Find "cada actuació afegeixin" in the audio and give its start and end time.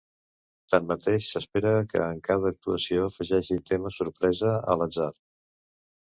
2.27-3.59